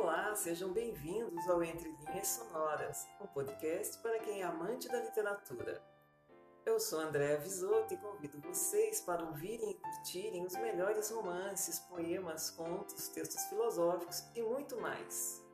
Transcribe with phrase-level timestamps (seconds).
[0.00, 5.82] Olá, sejam bem-vindos ao Entre Linhas Sonoras, um podcast para quem é amante da literatura.
[6.64, 12.48] Eu sou Andréa Visoto e convido vocês para ouvirem e curtirem os melhores romances, poemas,
[12.48, 15.44] contos, textos filosóficos e muito mais.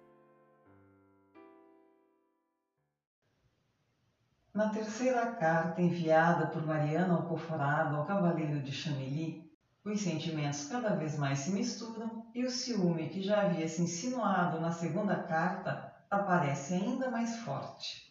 [4.53, 9.44] Na terceira carta enviada por Mariana Alcoforado ao Cavaleiro de Chamilly,
[9.85, 14.59] os sentimentos cada vez mais se misturam e o ciúme que já havia se insinuado
[14.59, 18.05] na segunda carta aparece ainda mais forte.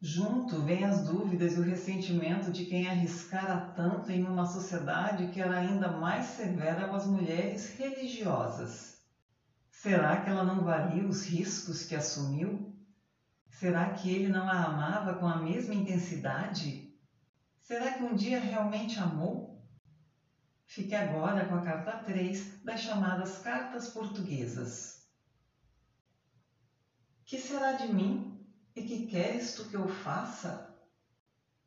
[0.00, 5.40] Junto vêm as dúvidas e o ressentimento de quem arriscara tanto em uma sociedade que
[5.40, 9.02] era ainda mais severa com as mulheres religiosas.
[9.72, 12.72] Será que ela não valia os riscos que assumiu?
[13.50, 16.88] Será que ele não a amava com a mesma intensidade?
[17.60, 19.47] Será que um dia realmente amou?
[20.70, 25.08] Fique agora com a carta 3 das chamadas cartas portuguesas.
[27.24, 30.76] Que será de mim e que queres tu que eu faça?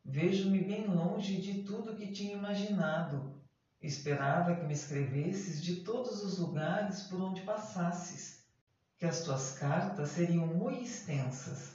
[0.06, 3.42] Vejo-me bem longe de tudo que tinha imaginado.
[3.81, 8.45] Esperava que me escrevesses de todos os lugares por onde passasses,
[9.00, 11.72] que as tuas cartas seriam muito extensas,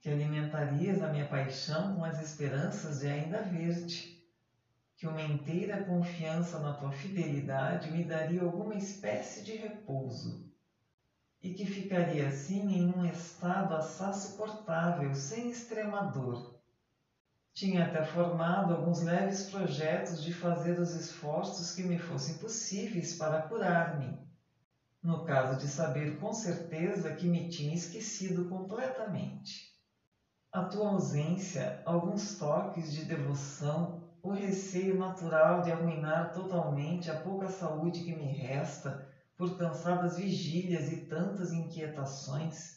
[0.00, 4.15] que alimentarias a minha paixão com as esperanças de ainda ver-te
[4.96, 10.50] que uma inteira confiança na tua fidelidade me daria alguma espécie de repouso,
[11.42, 16.56] e que ficaria assim em um estado assá suportável, sem extrema dor.
[17.52, 23.48] Tinha até formado alguns leves projetos de fazer os esforços que me fossem possíveis para
[23.48, 24.18] curar-me,
[25.02, 29.76] no caso de saber com certeza que me tinha esquecido completamente.
[30.50, 37.48] A tua ausência, alguns toques de devoção, o receio natural de arruinar totalmente a pouca
[37.48, 38.92] saúde que me resta
[39.36, 42.74] por cansadas vigílias e tantas inquietações,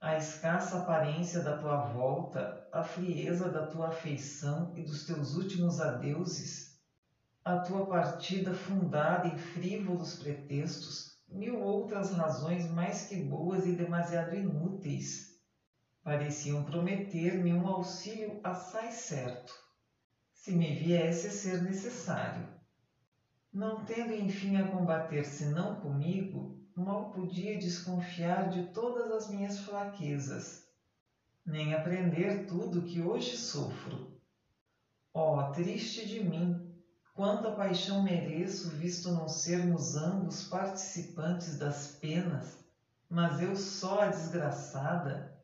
[0.00, 5.80] a escassa aparência da tua volta, a frieza da tua afeição e dos teus últimos
[5.80, 6.70] adeuses,
[7.44, 14.32] a tua partida fundada em frívolos pretextos, mil outras razões mais que boas e demasiado
[14.32, 15.24] inúteis,
[16.04, 19.54] pareciam prometer-me um auxílio assaz certo
[20.42, 22.44] se me viesse a ser necessário.
[23.52, 30.66] Não tendo enfim a combater senão comigo, mal podia desconfiar de todas as minhas fraquezas,
[31.46, 34.18] nem aprender tudo que hoje sofro.
[35.14, 36.76] Oh, triste de mim,
[37.14, 42.66] quanta paixão mereço, visto não sermos ambos participantes das penas,
[43.08, 45.40] mas eu só a desgraçada.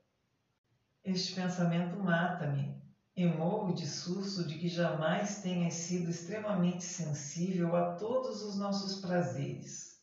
[1.04, 2.87] Este pensamento mata-me,
[3.18, 8.94] e morro de susto de que jamais tenhas sido extremamente sensível a todos os nossos
[8.94, 9.98] prazeres.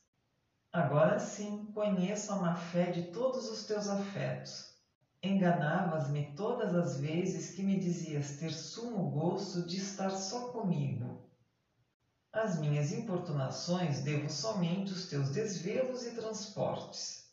[0.70, 4.76] Agora sim conheço a má fé de todos os teus afetos.
[5.24, 11.18] Enganavas-me todas as vezes que me dizias ter sumo gosto de estar só comigo.
[12.34, 17.25] Às minhas importunações devo somente os teus desvelos e transportes.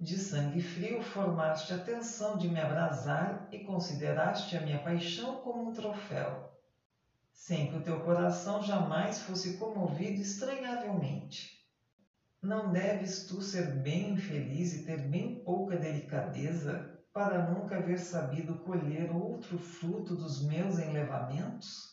[0.00, 5.64] De sangue frio formaste a tensão de me abrasar e consideraste a minha paixão como
[5.64, 6.40] um troféu,
[7.32, 11.52] sem que o teu coração jamais fosse comovido estranhavelmente.
[12.42, 16.80] Não deves tu ser bem infeliz e ter bem pouca delicadeza
[17.12, 21.88] para nunca haver sabido colher outro fruto dos meus enlevamentos?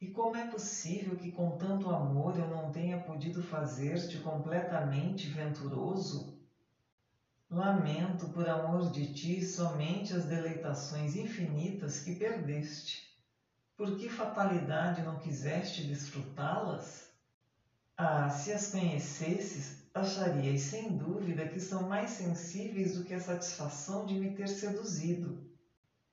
[0.00, 6.26] E como é possível que com tanto amor eu não tenha podido fazer-te completamente venturoso
[7.58, 13.10] Lamento por amor de ti somente as deleitações infinitas que perdeste.
[13.76, 17.10] Por que fatalidade não quiseste desfrutá-las?
[17.98, 24.06] Ah, se as conhecesses, acharias sem dúvida que são mais sensíveis do que a satisfação
[24.06, 25.36] de me ter seduzido.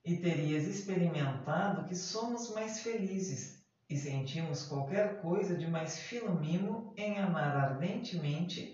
[0.05, 3.53] E terias experimentado que somos mais felizes
[3.91, 8.67] e sentimos qualquer coisa de mais fino mimo em amar ardentemente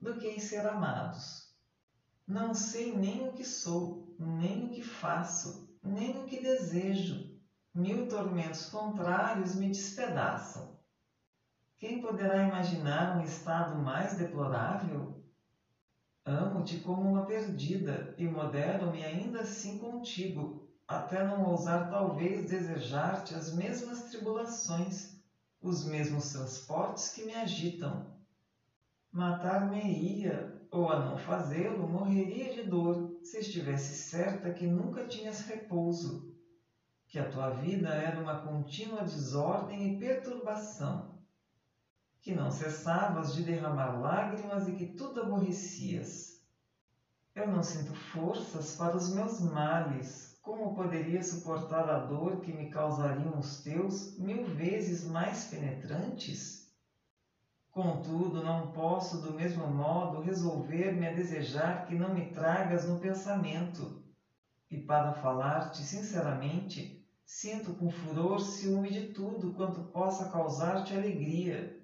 [0.00, 1.49] do que em ser amados.
[2.32, 7.28] Não sei nem o que sou, nem o que faço, nem o que desejo.
[7.74, 10.70] Mil tormentos contrários me despedaçam.
[11.76, 15.12] Quem poderá imaginar um estado mais deplorável?
[16.24, 20.56] Amo-te como uma perdida e modero-me ainda assim contigo,
[20.86, 25.08] até não ousar talvez desejar-te as mesmas tribulações,
[25.60, 28.08] os mesmos transportes que me agitam.
[29.12, 36.18] Matar-me-ia ou a não fazê-lo, morreria de dor se estivesse certa que nunca tinhas repouso,
[37.08, 41.04] que a tua vida era uma contínua desordem e perturbação.
[42.22, 46.32] que não cessavas de derramar lágrimas e que tudo aborrecias.
[47.34, 50.28] Eu não sinto forças para os meus males.
[50.40, 56.59] Como poderia suportar a dor que me causariam os teus mil vezes mais penetrantes?
[57.70, 64.02] Contudo, não posso do mesmo modo resolver-me a desejar que não me tragas no pensamento.
[64.68, 71.80] E para falar-te sinceramente, sinto com furor ciúme de tudo quanto possa causar-te alegria,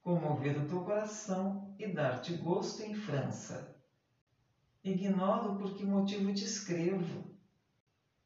[0.00, 3.70] comover o teu coração e dar-te gosto em França.
[4.82, 7.30] Ignoro por que motivo te escrevo.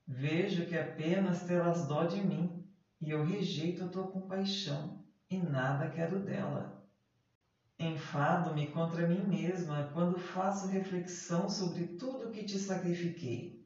[0.07, 2.65] Vejo que apenas terás dó de mim,
[3.01, 4.98] e eu rejeito a tua compaixão,
[5.31, 6.71] e nada quero dela.
[7.79, 13.59] Enfado-me contra mim mesma quando faço reflexão sobre tudo que te sacrifiquei.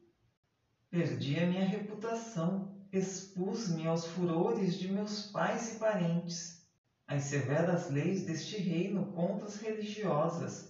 [0.90, 6.60] Perdi a minha reputação, expus-me aos furores de meus pais e parentes,
[7.08, 10.64] às severas leis deste reino contra as religiosas,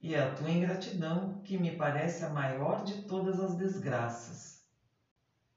[0.00, 4.56] e a tua ingratidão, que me parece a maior de todas as desgraças.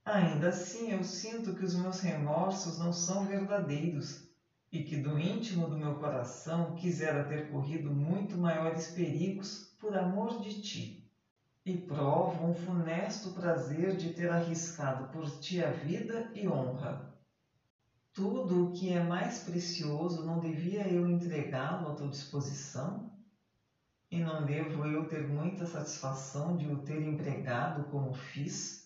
[0.06, 4.23] Ainda assim, eu sinto que os meus remorsos não são verdadeiros
[4.74, 10.42] e que do íntimo do meu coração quisera ter corrido muito maiores perigos por amor
[10.42, 11.06] de ti.
[11.64, 17.08] E provo um funesto prazer de ter arriscado por ti a vida e honra.
[18.16, 23.08] Tudo o que é mais precioso não devia eu entregá-lo à tua disposição?
[24.12, 28.83] E não devo eu ter muita satisfação de o ter empregado como fiz?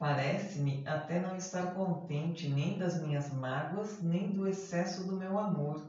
[0.00, 5.80] Parece-me até não estar contente nem das minhas mágoas, nem do excesso do meu amor.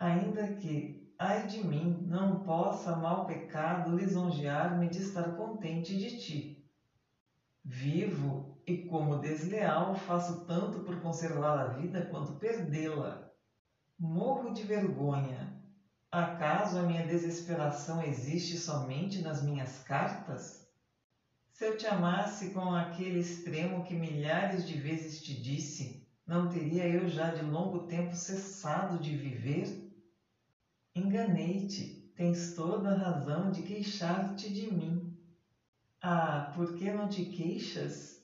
[0.00, 6.54] Ainda que, ai de mim, não possa mal pecado lisonjear-me de estar contente de ti.
[7.64, 13.16] Vivo e, como desleal, faço tanto por conservar a vida quanto perdê-la.
[13.98, 15.52] Morro de vergonha,
[16.12, 20.67] Acaso a minha desesperação existe somente nas minhas cartas?
[21.68, 27.06] Eu te amasse com aquele extremo que milhares de vezes te disse, não teria eu
[27.06, 29.66] já de longo tempo cessado de viver?
[30.96, 35.14] Enganei-te, tens toda a razão de queixar-te de mim.
[36.00, 38.18] Ah, por que não te queixas?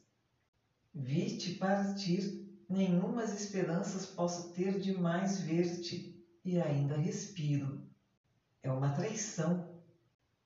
[0.94, 7.78] Vi-te partir, nenhumas esperanças posso ter de mais ver-te e ainda respiro.
[8.62, 9.70] É uma traição.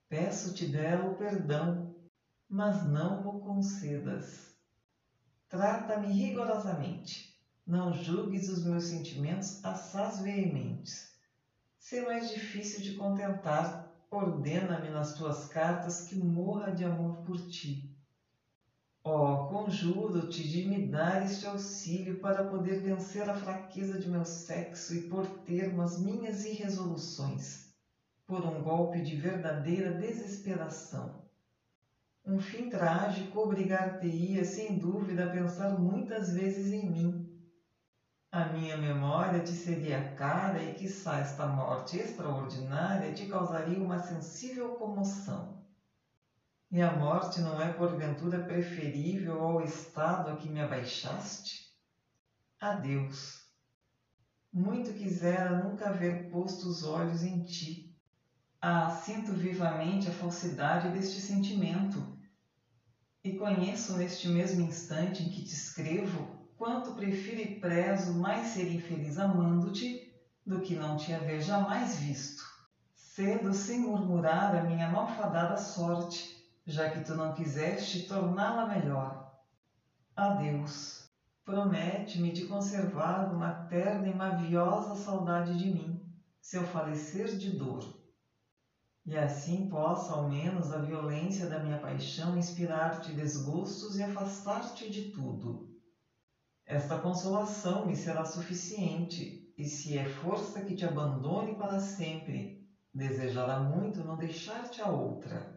[0.08, 1.87] Peço-te dela o perdão,
[2.48, 4.54] mas não o concedas.
[5.48, 7.38] Trata-me rigorosamente.
[7.66, 11.12] Não julgues os meus sentimentos assaz veementes.
[11.78, 17.94] Se mais difícil de contentar, ordena-me nas tuas cartas que morra de amor por ti.
[19.04, 24.94] Oh, conjuro-te de me dar este auxílio para poder vencer a fraqueza de meu sexo
[24.94, 27.74] e por termo as minhas irresoluções,
[28.26, 31.27] por um golpe de verdadeira desesperação.
[32.28, 37.42] Um fim trágico obrigar-te-ia, sem dúvida, a pensar muitas vezes em mim.
[38.30, 44.76] A minha memória te seria cara e, quiçá, esta morte extraordinária te causaria uma sensível
[44.76, 45.56] comoção.
[46.70, 51.62] E a morte não é porventura preferível ao estado a que me abaixaste?
[52.60, 53.48] Adeus.
[54.52, 57.90] Muito quisera nunca haver posto os olhos em ti.
[58.60, 62.17] Ah, sinto vivamente a falsidade deste sentimento.
[63.28, 68.72] E conheço neste mesmo instante em que te escrevo quanto prefiro e prezo mais ser
[68.72, 70.10] infeliz amando-te
[70.46, 72.42] do que não te haver jamais visto.
[72.94, 79.30] Cedo sem murmurar a minha malfadada sorte, já que tu não quiseste torná-la melhor.
[80.16, 81.06] Adeus.
[81.44, 86.02] Promete-me de conservar uma terna e maviosa saudade de mim,
[86.40, 87.97] se eu falecer de dor.
[89.08, 95.00] E assim possa, ao menos, a violência da minha paixão inspirar-te desgostos e afastar-te de
[95.00, 95.58] tudo.
[96.66, 102.52] Esta consolação me será suficiente, e se é força que te abandone para sempre,
[102.94, 105.48] desejará muito não deixar-te a outra.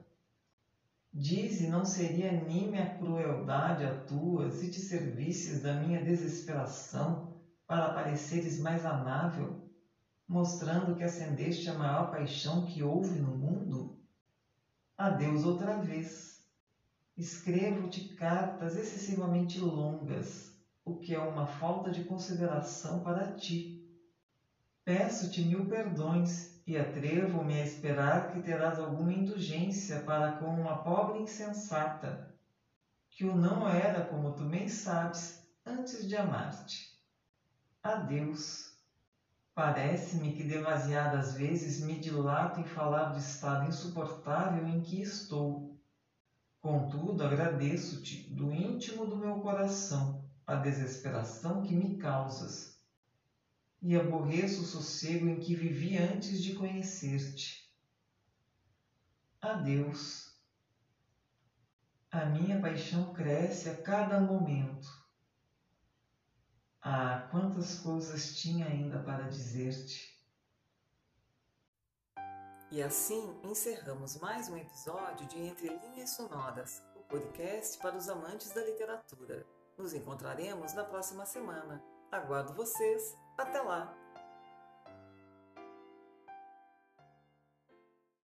[1.13, 7.19] Dize, não seria nímia crueldade a tua se te servisses da minha desesperação
[7.67, 9.53] para pareceres mais amável,
[10.31, 13.99] mostrando que acendeste a maior paixão que houve no mundo?
[14.97, 16.39] Adeus outra vez.
[17.17, 20.49] Escrevo-te cartas excessivamente longas,
[20.85, 23.77] o que é uma falta de consideração para ti.
[24.85, 31.19] Peço-te mil perdões e atrevo-me a esperar que terás alguma indulgência para com uma pobre
[31.19, 32.33] insensata,
[33.09, 36.89] que o não era, como tu bem sabes, antes de amar-te.
[37.83, 38.70] Adeus.
[39.55, 45.57] Parece-me que demasiadas vezes me dilato em falar do estado insuportável em que estou.
[46.61, 50.15] Contudo, agradeço-te do íntimo do meu coração
[50.47, 52.71] a desesperação que me causas
[53.81, 57.59] e aborreço o sossego em que vivi antes de conhecer-te.
[59.41, 60.25] Adeus.
[62.11, 65.00] A minha paixão cresce a cada momento.
[66.83, 70.11] Ah, quantas coisas tinha ainda para dizer-te.
[72.71, 78.51] E assim encerramos mais um episódio de Entre Linhas Sonoras, o podcast para os amantes
[78.51, 79.45] da literatura.
[79.77, 81.83] Nos encontraremos na próxima semana.
[82.11, 83.15] Aguardo vocês.
[83.37, 84.00] Até lá!